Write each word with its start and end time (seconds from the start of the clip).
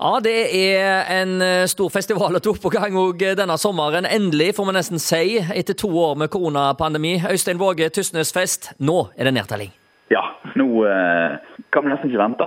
Ja, 0.00 0.16
det 0.24 0.32
er 0.56 1.10
en 1.12 1.42
eh, 1.44 1.66
stor 1.68 1.90
festival 1.92 2.38
og 2.38 2.40
to 2.42 2.54
på 2.56 2.70
gang 2.72 2.96
òg 2.96 3.20
denne 3.36 3.58
sommeren. 3.60 4.08
Endelig, 4.08 4.54
får 4.56 4.70
vi 4.70 4.76
nesten 4.78 5.02
si, 5.02 5.24
etter 5.52 5.76
to 5.76 5.90
år 5.92 6.16
med 6.22 6.32
koronapandemi. 6.32 7.18
Øystein 7.28 7.60
Våge, 7.60 7.90
Tysnesfest. 7.92 8.72
Nå 8.80 9.02
er 9.16 9.28
det 9.28 9.36
nedtelling. 9.36 9.79
Nå 10.58 10.66
eh, 10.86 11.36
kan 11.70 11.84
vi 11.84 11.92
nesten 11.92 12.10
ikke 12.10 12.20
vente. 12.20 12.46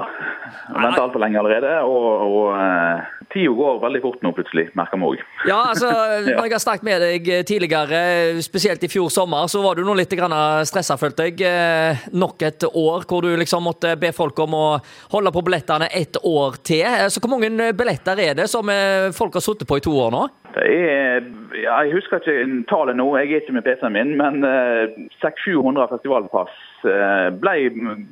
Vi 0.67 0.81
venter 0.81 1.03
altfor 1.03 1.21
lenge 1.23 1.39
allerede. 1.39 1.71
Og, 1.87 2.07
og 2.27 2.49
eh, 2.57 3.11
tida 3.33 3.53
går 3.57 3.79
veldig 3.83 4.01
fort 4.03 4.25
nå 4.25 4.33
plutselig, 4.35 4.67
merker 4.77 4.99
vi 4.99 5.09
òg. 5.13 5.23
Ja, 5.47 5.59
altså, 5.71 5.89
når 6.27 6.47
jeg 6.47 6.55
har 6.55 6.63
snakket 6.63 6.87
med 6.87 7.05
deg 7.05 7.31
tidligere, 7.49 8.03
spesielt 8.45 8.83
i 8.83 8.91
fjor 8.91 9.11
sommer, 9.13 9.47
så 9.51 9.63
var 9.63 9.79
du 9.79 9.85
nå 9.87 9.95
litt 9.99 10.13
stressa, 10.13 10.99
følte 10.99 11.29
jeg. 11.29 11.39
Eh, 11.47 12.05
nok 12.13 12.43
et 12.47 12.67
år 12.69 13.07
hvor 13.09 13.25
du 13.25 13.31
liksom 13.39 13.65
måtte 13.65 13.95
be 13.99 14.13
folk 14.15 14.39
om 14.43 14.57
å 14.57 14.67
holde 15.15 15.33
på 15.33 15.45
billettene 15.47 15.89
et 15.93 16.19
år 16.19 16.59
til. 16.65 16.85
Så 17.09 17.23
hvor 17.23 17.35
mange 17.35 17.71
billetter 17.77 18.19
er 18.19 18.37
det 18.37 18.49
som 18.51 18.69
folk 19.15 19.39
har 19.39 19.43
sittet 19.45 19.69
på 19.69 19.79
i 19.79 19.83
to 19.83 19.93
år 19.97 20.13
nå? 20.13 20.27
Det 20.53 20.65
er, 20.69 21.23
jeg 21.57 21.93
husker 21.95 22.21
ikke 22.21 22.63
tallet 22.69 22.97
nå, 22.99 23.07
jeg 23.17 23.31
er 23.31 23.41
ikke 23.41 23.55
med 23.55 23.65
PC-en 23.65 23.95
min, 23.95 24.13
men 24.19 24.43
600-700 25.23 25.89
festivalpass 25.95 26.61
Eh, 26.83 27.29
ble 27.39 27.69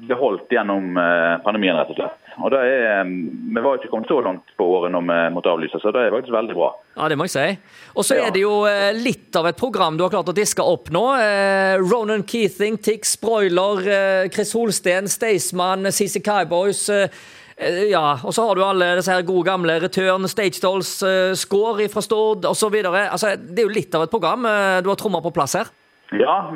beholdt 0.08 0.52
gjennom 0.52 0.96
eh, 1.00 1.38
pandemien, 1.44 1.76
rett 1.76 1.92
og 1.92 1.98
slett. 1.98 2.20
Og 2.40 2.54
det 2.54 2.62
er, 2.64 2.86
eh, 3.02 3.10
Vi 3.52 3.64
var 3.64 3.78
ikke 3.78 3.92
kommet 3.92 4.12
så 4.12 4.22
langt 4.24 4.54
på 4.58 4.68
året 4.78 4.94
når 4.94 5.04
vi 5.10 5.18
måtte 5.36 5.52
avlyse, 5.52 5.82
så 5.82 5.92
det 5.92 6.06
er 6.06 6.14
faktisk 6.16 6.36
veldig 6.36 6.56
bra. 6.56 6.70
Ja, 6.96 7.10
Det 7.10 7.18
må 7.18 7.28
jeg 7.28 7.36
si. 7.36 7.48
Og 7.96 8.08
så 8.08 8.16
er 8.16 8.32
det 8.32 8.44
jo 8.44 8.64
litt 8.96 9.36
av 9.36 9.48
et 9.48 9.58
program 9.60 9.98
du 9.98 10.04
har 10.04 10.12
klart 10.12 10.32
å 10.32 10.36
diske 10.36 10.64
opp 10.64 10.90
nå. 10.92 11.04
Ronan 11.84 12.24
Keating, 12.24 12.78
Tix 12.78 13.16
Broiler, 13.20 14.30
Chris 14.32 14.54
Holsten, 14.54 15.08
Staysman, 15.08 15.92
CC 15.92 16.20
Cowboys. 16.24 16.90
Ja, 17.92 18.16
og 18.26 18.34
så 18.34 18.48
har 18.48 18.58
du 18.58 18.64
alle 18.66 18.96
disse 18.98 19.14
her 19.14 19.26
gode 19.28 19.46
gamle 19.46 19.76
Return, 19.84 20.26
Stage 20.32 20.58
Dolls, 20.64 20.96
Score 21.38 21.86
fra 21.94 22.02
Stord 22.02 22.48
osv. 22.50 22.80
Altså, 22.88 23.36
det 23.38 23.62
er 23.62 23.68
jo 23.68 23.76
litt 23.76 23.94
av 23.94 24.08
et 24.08 24.14
program 24.14 24.48
du 24.82 24.90
har 24.90 24.98
tromma 24.98 25.22
på 25.22 25.34
plass 25.36 25.60
her? 25.60 25.70
Ja, 26.12 26.52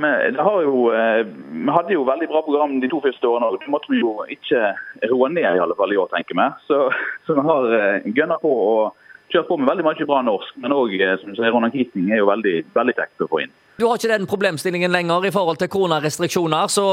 jo, 0.63 0.91
eh, 0.91 1.25
vi 1.51 1.71
hadde 1.71 1.93
jo 1.93 2.03
veldig 2.03 2.27
bra 2.27 2.41
program 2.43 2.79
de 2.81 2.89
to 2.91 2.99
første 2.99 3.23
årene. 3.27 3.47
og 3.47 3.59
Det 3.59 3.71
måtte 3.71 3.87
vi 3.89 4.01
jo 4.01 4.25
ikke 4.27 4.73
roe 5.11 5.29
ned 5.31 5.47
i 5.47 5.61
alle 5.63 5.75
fall 5.79 5.93
i 5.93 5.97
år, 5.97 6.09
tenker 6.11 6.35
vi. 6.35 6.47
Så, 6.67 6.91
så 7.25 7.37
vi 7.37 7.45
har 7.47 7.75
eh, 7.77 8.09
gønna 8.17 8.35
på 8.41 8.51
og 8.51 8.97
kjørt 9.31 9.47
på 9.47 9.57
med 9.57 9.69
veldig 9.71 9.85
mye 9.87 10.07
bra 10.09 10.19
norsk. 10.27 10.57
Men 10.59 10.75
òg, 10.75 10.97
eh, 10.99 11.47
Ronan 11.47 11.71
Keating 11.71 12.11
er 12.11 12.19
jo 12.19 12.27
veldig, 12.27 12.55
veldig 12.75 12.97
kjekt 12.99 13.23
å 13.23 13.29
få 13.31 13.45
inn. 13.45 13.55
Du 13.79 13.87
har 13.87 13.95
ikke 13.95 14.11
den 14.11 14.27
problemstillingen 14.27 14.91
lenger 14.91 15.23
i 15.23 15.31
forhold 15.31 15.59
til 15.59 15.71
koronarestriksjoner, 15.71 16.67
så 16.71 16.85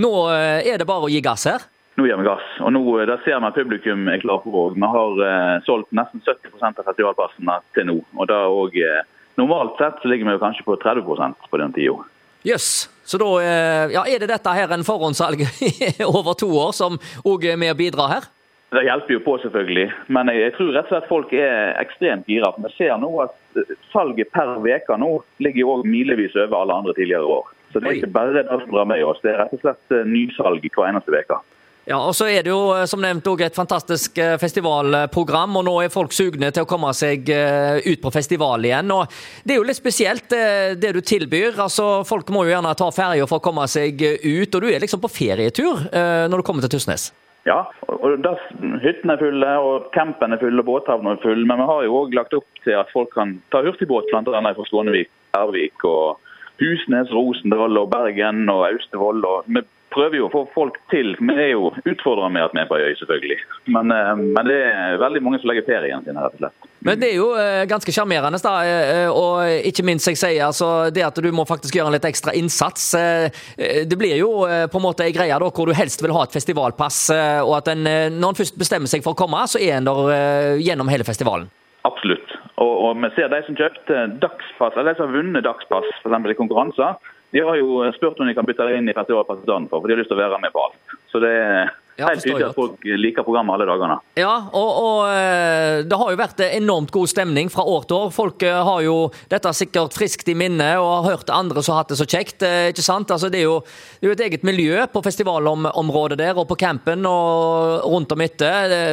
nå 0.00 0.10
er 0.32 0.76
det 0.76 0.88
bare 0.88 1.08
å 1.08 1.12
gi 1.12 1.22
gass 1.24 1.46
her? 1.48 1.64
Nå 1.96 2.06
gir 2.06 2.16
vi 2.16 2.24
gass. 2.24 2.44
og 2.60 2.72
nå, 2.72 2.82
Da 3.06 3.18
ser 3.24 3.40
vi 3.40 3.46
at 3.46 3.58
publikum 3.58 4.08
er 4.08 4.22
klar 4.22 4.40
for 4.44 4.70
òg. 4.70 4.78
Vi 4.80 4.92
har 4.94 5.24
eh, 5.26 5.62
solgt 5.66 5.92
nesten 5.92 6.22
70% 6.24 6.80
av 6.80 6.88
festivalpassene 6.88 7.58
til 7.74 7.86
nå. 7.90 7.98
og 8.16 8.28
da 8.28 8.46
òg 8.48 8.78
eh, 8.80 9.02
Normalt 9.40 9.78
sett 9.80 10.02
så 10.02 10.08
ligger 10.10 10.28
vi 10.28 10.40
kanskje 10.42 10.64
på 10.66 10.76
30% 10.76 11.46
på 11.48 11.56
den 11.56 11.72
tida. 11.72 12.04
Jøss. 12.44 12.52
Yes. 12.52 12.66
Så 13.04 13.18
da 13.18 13.30
eh, 13.40 13.94
ja, 13.94 14.04
er 14.04 14.20
det 14.20 14.28
dette 14.30 14.52
her 14.54 14.72
en 14.74 14.84
forhåndssalg 14.84 15.40
over 16.18 16.36
to 16.38 16.50
år 16.52 16.72
som 16.76 16.98
òg 17.24 17.46
er 17.48 17.56
med 17.60 17.72
å 17.72 17.78
bidra 17.78 18.08
her? 18.12 18.28
Det 18.72 18.86
hjelper 18.86 19.18
jo 19.18 19.20
på, 19.20 19.34
selvfølgelig. 19.42 19.88
Men 20.16 20.30
jeg, 20.32 20.40
jeg, 20.46 20.52
tror 20.56 20.70
rett 20.72 20.86
og 20.86 20.94
slett 20.94 21.08
folk 21.10 21.32
er 21.36 21.74
ekstremt 21.82 22.28
gira. 22.30 22.52
Vi 22.56 22.70
ser 22.78 22.94
nå 23.00 23.10
at 23.24 23.34
eh, 23.60 23.74
salget 23.92 24.32
per 24.32 24.54
uke 24.56 24.96
nå 25.00 25.10
ligger 25.44 25.74
òg 25.74 25.88
milevis 25.88 26.36
over 26.38 26.62
alle 26.62 26.78
andre 26.80 26.94
tidligere 26.96 27.28
år. 27.40 27.50
Så 27.72 27.80
det 27.80 27.88
er 27.88 27.98
ikke 28.00 28.14
bare 28.14 28.36
det 28.36 28.46
som 28.48 28.68
drar 28.72 28.88
med 28.88 29.04
oss, 29.04 29.20
det 29.24 29.32
er 29.32 29.42
rett 29.42 29.52
og 29.56 29.64
slett 29.64 29.96
eh, 29.96 30.08
nysalg 30.08 30.64
hver 30.68 30.88
eneste 30.88 31.12
uke. 31.12 31.40
Ja, 31.82 31.96
og 31.98 32.12
så 32.14 32.28
er 32.30 32.44
det 32.46 32.52
jo 32.52 32.70
eh, 32.76 32.84
som 32.86 33.00
nevnt 33.02 33.26
også 33.26 33.46
et 33.48 33.56
fantastisk 33.58 34.18
eh, 34.22 34.36
festivalprogram, 34.38 35.56
og 35.58 35.64
nå 35.66 35.74
er 35.82 35.90
folk 35.90 36.14
sugne 36.14 36.52
til 36.54 36.62
å 36.62 36.68
komme 36.70 36.92
seg 36.94 37.26
eh, 37.34 37.82
ut 37.82 38.02
på 38.04 38.12
festival 38.14 38.62
igjen. 38.68 38.92
og 38.94 39.10
Det 39.42 39.56
er 39.56 39.58
jo 39.58 39.66
litt 39.66 39.80
spesielt 39.80 40.30
det 40.30 40.92
du 40.94 41.00
tilbyr. 41.02 41.58
altså 41.58 42.04
Folk 42.06 42.30
må 42.30 42.44
jo 42.46 42.54
gjerne 42.54 42.76
ta 42.78 42.88
ferja 42.94 43.26
for 43.26 43.42
å 43.42 43.44
komme 43.44 43.66
seg 43.70 43.98
ut, 43.98 44.54
og 44.54 44.62
du 44.62 44.68
er 44.70 44.82
liksom 44.82 45.02
på 45.02 45.10
ferietur 45.10 45.88
når 45.92 46.38
du 46.38 46.46
kommer 46.46 46.64
til 46.64 46.76
Tysnes? 46.76 47.10
Ja, 47.48 47.64
og 47.90 48.20
da, 48.22 48.36
hyttene 48.84 49.16
er 49.16 49.20
fulle, 49.20 49.52
og 49.66 49.90
campen 49.96 50.34
er 50.34 50.40
full, 50.40 50.60
og 50.62 50.68
båthavna 50.68 51.16
er 51.16 51.22
full. 51.24 51.42
Men 51.48 51.58
vi 51.58 51.68
har 51.72 51.86
jo 51.86 51.98
òg 52.04 52.14
lagt 52.14 52.36
opp 52.38 52.62
til 52.62 52.78
at 52.78 52.90
folk 52.94 53.10
kan 53.16 53.34
ta 53.50 53.64
hurtigbåt 53.66 54.10
bl.a. 54.12 54.22
fra 54.54 54.68
Skånevik, 54.68 55.10
Ervik 55.38 55.86
og 55.88 56.22
Husnes, 56.62 57.10
Rosendal 57.10 57.80
og 57.80 57.90
Bergen 57.90 58.46
og 58.52 58.68
Austevoll. 58.70 59.24
og 59.26 59.50
vi 59.50 59.64
prøver 59.92 60.18
jo 60.18 60.26
å 60.28 60.32
få 60.32 60.42
folk 60.54 60.78
til. 60.92 61.14
Vi 61.20 61.34
er 61.36 61.52
jo 61.52 61.70
utfordra 61.88 62.28
med 62.32 62.46
at 62.46 62.54
vi 62.54 62.62
er 62.62 62.68
på 62.70 62.78
øy, 62.80 62.92
selvfølgelig. 63.00 63.38
Men, 63.74 63.92
eh, 63.94 64.12
men, 64.20 64.48
det 64.48 64.58
er 64.68 65.00
veldig 65.02 65.22
mange 65.24 65.40
som 65.42 65.50
legger 65.50 65.66
ferien 65.68 66.04
sin 66.04 66.18
her, 66.18 66.28
rett 66.28 66.38
og 66.38 66.44
slett. 66.44 66.68
Men 66.82 66.98
det 66.98 67.12
er 67.12 67.16
jo 67.20 67.28
eh, 67.38 67.62
ganske 67.70 67.94
sjarmerende, 67.94 68.40
da. 68.42 68.54
Eh, 68.66 69.08
og 69.08 69.68
ikke 69.70 69.86
minst 69.86 70.10
jeg 70.10 70.18
sier, 70.20 70.42
altså, 70.48 70.90
det 70.94 71.06
at 71.06 71.22
du 71.22 71.30
må 71.34 71.46
faktisk 71.48 71.78
gjøre 71.78 71.92
en 71.92 71.96
litt 71.96 72.08
ekstra 72.08 72.34
innsats. 72.38 72.90
Det 72.92 73.98
blir 73.98 74.16
jo 74.18 74.30
på 74.42 74.80
en 74.80 74.84
måte 74.84 75.06
ei 75.06 75.14
greie 75.14 75.38
da, 75.38 75.50
hvor 75.54 75.68
du 75.68 75.76
helst 75.76 76.02
vil 76.02 76.14
ha 76.16 76.26
et 76.26 76.34
festivalpass, 76.34 77.00
og 77.46 77.54
at 77.60 77.72
en, 77.72 77.86
når 78.18 78.32
en 78.32 78.38
først 78.42 78.58
bestemmer 78.58 78.90
seg 78.90 79.04
for 79.04 79.14
å 79.14 79.18
komme, 79.18 79.40
så 79.48 79.60
er 79.62 79.78
en 79.78 79.88
der 79.88 80.58
gjennom 80.62 80.90
hele 80.92 81.06
festivalen. 81.06 81.50
Absolutt. 81.86 82.36
Og, 82.62 82.72
og 82.86 83.00
vi 83.02 83.10
ser 83.16 83.30
de 83.32 83.40
som 83.46 83.58
kjøpte 83.58 84.04
dagspass, 84.22 84.76
eller 84.76 84.92
de 84.92 84.98
som 84.98 85.08
har 85.08 85.16
vunnet 85.16 85.46
dagspass 85.46 85.88
f.eks. 86.02 86.30
i 86.30 86.38
konkurranser 86.38 87.12
de 87.32 87.40
har 87.40 87.56
jo 87.56 87.84
spurt 87.96 88.20
om 88.20 88.28
de 88.28 88.34
kan 88.36 88.46
bytte 88.48 88.66
deg 88.68 88.80
inn 88.80 88.90
i 88.92 88.96
festivalpass 88.96 89.40
istedenfor, 89.40 89.80
for 89.80 89.88
de 89.88 89.94
har 89.96 90.02
lyst 90.02 90.12
til 90.12 90.18
å 90.18 90.24
være 90.24 90.40
med 90.42 90.52
på 90.52 90.66
alt. 90.66 90.98
Så 91.12 91.20
det 91.20 91.30
er 91.32 91.70
helt 92.00 92.24
tydelig 92.24 92.44
at 92.46 92.56
folk 92.56 92.84
liker 92.84 93.24
programmet 93.24 93.54
alle 93.56 93.68
dagene. 93.68 93.96
Ja, 94.20 94.34
og, 94.52 94.70
og, 94.82 94.98
eh, 95.12 95.80
det 95.88 95.98
har 96.00 96.12
jo 96.12 96.20
vært 96.20 96.42
enormt 96.44 96.92
god 96.92 97.08
stemning 97.08 97.48
fra 97.52 97.64
år 97.68 97.86
til 97.88 97.98
år. 97.98 98.12
Folk 98.12 98.44
eh, 98.48 98.58
har 98.68 98.84
jo 98.84 98.96
dette 99.32 99.52
sikkert 99.56 99.96
friskt 99.96 100.28
i 100.28 100.36
minne 100.36 100.74
og 100.80 100.90
har 100.90 101.08
hørt 101.14 101.32
andre 101.32 101.64
som 101.64 101.76
har 101.76 101.86
hatt 101.86 101.94
det 101.94 102.00
så 102.02 102.08
kjekt. 102.08 102.44
Eh, 102.48 102.68
ikke 102.74 102.84
sant? 102.84 103.12
Altså, 103.12 103.32
det, 103.32 103.40
er 103.40 103.48
jo, 103.48 103.58
det 104.00 104.08
er 104.08 104.12
jo 104.12 104.18
et 104.18 104.26
eget 104.28 104.46
miljø 104.48 104.84
på 104.92 105.04
festivalområdet 105.04 106.20
der 106.20 106.36
og 106.36 106.48
på 106.52 106.60
campen 106.60 107.08
og 107.08 107.88
rundt 107.88 108.12
om 108.12 108.28
etter. 108.28 108.68
Det, 108.72 108.84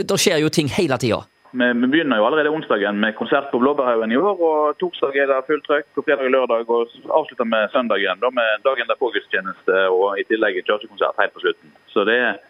det, 0.00 0.08
det 0.08 0.20
skjer 0.20 0.40
jo 0.44 0.52
ting 0.52 0.72
hele 0.72 1.00
tida. 1.00 1.20
Vi, 1.54 1.66
vi, 1.72 1.86
begynner 1.86 2.18
jo 2.18 2.24
allerede 2.26 2.50
onsdagen 2.50 2.96
med 2.98 3.14
konsert 3.14 3.50
på 3.52 3.60
Blåbærhaugen 3.62 4.12
i 4.12 4.16
år. 4.18 4.40
og 4.42 4.78
Torsdag 4.80 5.14
er 5.22 5.28
det 5.30 5.44
fullt 5.46 5.62
trøkk, 5.68 5.86
og 5.94 6.06
fredag 6.06 6.26
og 6.26 6.34
lørdag. 6.34 6.64
Og 6.66 6.88
avslutter 7.18 7.46
med 7.46 7.70
søndagen 7.70 8.22
da 8.22 8.30
med 8.34 8.64
dagen 8.66 8.90
derpå-gudstjeneste 8.90 9.84
og 9.94 10.18
i 10.18 10.26
tillegg 10.26 10.58
kirkekonsert 10.64 11.20
helt 11.22 11.34
på 11.36 11.44
slutten. 11.44 11.70
Så 11.94 12.02
det 12.08 12.16
er 12.18 12.40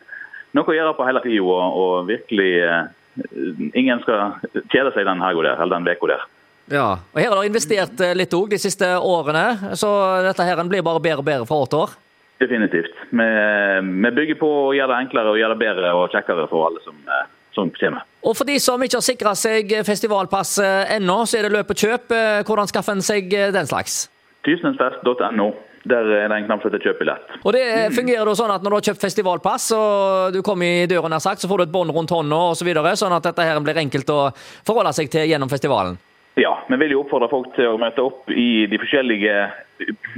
noe 0.56 0.72
å 0.72 0.76
gjøre 0.78 0.94
på 0.97 1.09
hele 1.09 1.20
tida, 1.26 1.44
og, 1.44 1.81
og, 1.82 1.97
virkelig 2.09 2.53
eh, 2.64 2.84
Ingen 3.78 4.00
skal 4.03 4.41
kjede 4.72 4.91
seg 4.91 5.04
den 5.06 5.20
helga 5.22 5.44
der, 5.47 5.60
eller 5.62 5.78
den 5.78 5.87
uka 5.87 6.09
der. 6.10 6.25
Ja, 6.72 6.88
og 6.98 7.20
Her 7.20 7.28
har 7.28 7.37
dere 7.37 7.50
investert 7.53 8.00
eh, 8.03 8.16
litt 8.16 8.32
òg 8.34 8.48
de 8.50 8.59
siste 8.59 8.88
årene, 8.98 9.76
så 9.78 9.91
dette 10.25 10.48
her 10.48 10.64
blir 10.66 10.82
bare 10.82 11.03
bedre 11.04 11.22
og 11.22 11.28
bedre 11.28 11.47
fra 11.47 11.60
år 11.60 11.70
til 11.70 11.84
år? 11.84 11.94
Definitivt. 12.43 12.97
Vi, 13.14 13.28
vi 14.03 14.16
bygger 14.16 14.41
på 14.41 14.50
å 14.64 14.72
gjøre 14.75 14.97
det 14.97 15.04
enklere 15.04 15.31
og 15.31 15.38
gjøre 15.38 15.54
det 15.54 15.62
bedre 15.62 15.93
og 15.94 16.09
kjekkere 16.16 16.48
for 16.50 16.66
alle 16.66 16.82
som 16.82 16.97
eh, 17.06 17.28
som 17.54 17.70
kommer. 17.78 18.04
Og 18.25 18.37
For 18.37 18.48
de 18.48 18.56
som 18.62 18.82
ikke 18.82 18.98
har 18.98 19.04
sikra 19.04 19.34
seg 19.37 19.76
festivalpass 19.87 20.56
eh, 20.62 20.97
ennå, 20.97 21.20
så 21.28 21.38
er 21.38 21.47
det 21.47 21.54
løp 21.54 21.75
og 21.75 21.84
kjøp. 21.84 22.15
Eh, 22.16 22.41
hvordan 22.47 22.70
skaffer 22.70 22.97
en 22.97 23.04
seg 23.04 23.32
eh, 23.32 23.53
den 23.54 23.69
slags? 23.70 24.04
Tysnesfest.no. 24.48 25.53
Der 25.84 26.06
er 26.16 26.31
det 26.32 26.37
en 26.38 26.47
knapp 26.47 26.62
som 26.62 26.70
heter 26.70 26.81
'kjøp 26.81 27.00
billett'. 27.03 27.32
Og 27.44 27.53
det 27.53 27.93
fungerer 27.93 28.25
da 28.25 28.32
sånn 28.34 28.54
at 28.54 28.62
Når 28.62 28.70
du 28.70 28.76
har 28.76 28.87
kjøpt 28.88 29.04
festivalpass 29.04 29.66
og 29.76 30.32
du 30.32 30.41
kommer 30.41 30.64
i 30.64 30.87
døren, 30.88 31.12
her 31.12 31.20
sagt, 31.20 31.44
så 31.44 31.48
får 31.48 31.59
du 31.59 31.64
et 31.64 31.75
bånd 31.76 31.93
rundt 31.93 32.09
hånda 32.09 32.38
osv., 32.54 32.62
så 32.62 32.64
videre, 32.64 32.97
sånn 32.97 33.12
at 33.12 33.22
dette 33.28 33.44
her 33.44 33.60
blir 33.60 33.76
enkelt 33.76 34.09
å 34.09 34.32
forholde 34.64 34.94
seg 34.97 35.12
til 35.12 35.28
gjennom 35.28 35.53
festivalen? 35.53 35.98
Ja, 36.41 36.56
vi 36.69 36.76
vil 36.81 36.97
jo 36.97 37.04
oppfordre 37.04 37.28
folk 37.28 37.53
til 37.54 37.69
å 37.69 37.78
møte 37.78 38.03
opp 38.03 38.32
i 38.32 38.66
de 38.66 38.78
forskjellige 38.81 39.34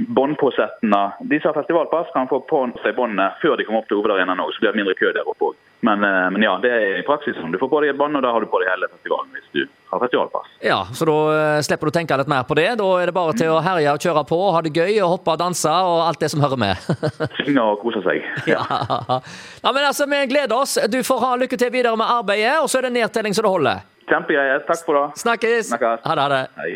båndpåsettene. 0.07 1.01
De 1.19 1.39
som 1.41 1.51
har 1.51 1.59
festivalpass, 1.59 2.09
kan 2.13 2.31
få 2.31 2.39
på 2.47 2.63
seg 2.81 2.95
båndet 2.95 3.37
før 3.43 3.57
de 3.57 3.67
kommer 3.67 3.83
opp 3.83 3.91
til 3.91 3.99
hovedarenaen 3.99 4.39
òg, 4.39 4.55
så 4.55 4.63
blir 4.63 4.71
det 4.71 4.79
mindre 4.79 4.95
kø 4.97 5.11
der 5.11 5.27
oppe 5.27 5.51
òg. 5.51 5.59
Men, 5.79 6.03
eh, 6.03 6.29
men, 6.31 6.41
ja, 6.41 6.55
det 6.61 6.71
er 6.73 6.85
i 6.99 7.03
praksis 7.05 7.35
sånn. 7.37 7.51
Du 7.53 7.59
får 7.61 7.69
på 7.69 7.81
deg 7.83 7.93
et 7.93 7.99
bånd, 7.99 8.17
og 8.17 8.23
da 8.25 8.31
har 8.33 8.41
du 8.41 8.49
på 8.49 8.61
deg 8.63 8.71
hele 8.71 8.89
festivalen 8.89 9.35
hvis 9.35 9.49
du 9.53 9.59
har 9.91 10.01
festivalpass. 10.01 10.47
Ja, 10.65 10.79
så 10.97 11.05
da 11.05 11.17
eh, 11.35 11.59
slipper 11.67 11.89
du 11.89 11.93
å 11.93 11.97
tenke 11.99 12.17
litt 12.17 12.31
mer 12.31 12.47
på 12.49 12.57
det. 12.57 12.69
Da 12.81 12.87
er 12.97 13.11
det 13.11 13.15
bare 13.17 13.35
til 13.37 13.53
å 13.53 13.59
herje 13.63 13.93
og 13.93 14.07
kjøre 14.07 14.23
på, 14.31 14.39
ha 14.55 14.63
det 14.65 14.73
gøy 14.73 14.97
og 15.05 15.13
hoppe 15.13 15.35
og 15.35 15.43
danse 15.43 15.75
og 15.91 16.01
alt 16.07 16.23
det 16.23 16.31
som 16.33 16.41
hører 16.41 16.61
med. 16.63 16.89
Synge 17.43 17.67
og 17.67 17.83
kose 17.85 18.01
seg. 18.07 18.25
Ja. 18.53 18.63
ja. 18.63 19.71
men 19.73 19.83
altså, 19.83 20.07
vi 20.09 20.23
gleder 20.31 20.55
oss. 20.57 20.77
Du 20.89 20.97
får 21.05 21.23
ha 21.25 21.35
lykke 21.43 21.59
til 21.59 21.71
videre 21.73 21.97
med 21.99 22.09
arbeidet, 22.09 22.57
og 22.63 22.71
så 22.71 22.81
er 22.81 22.87
det 22.87 22.95
nedtelling 22.97 23.37
så 23.37 23.45
det 23.45 23.53
holder. 23.53 23.85
Kjempegreier. 24.07 24.63
Takk 24.67 24.85
for 24.87 24.97
det. 24.97 25.05
Snakkes. 25.19 25.73
Snakkes. 25.73 26.05
Ha 26.07 26.15
det. 26.15 26.25
Ha 26.25 26.29
det. 26.33 26.43
Hei. 26.61 26.71